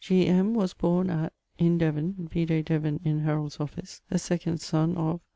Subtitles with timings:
[0.55, 1.31] was borne at...
[1.59, 5.19] in Devon (vide Devon in Heralds' Office), a second son of